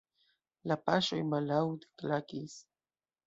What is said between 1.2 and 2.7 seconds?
malaŭte klakis.